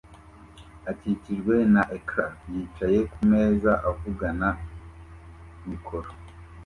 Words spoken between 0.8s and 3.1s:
akikijwe na ecran yicaye